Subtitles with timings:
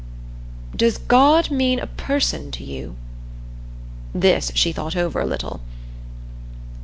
[0.75, 2.95] "Does God mean a person to you?"
[4.15, 5.61] This she thought over a little.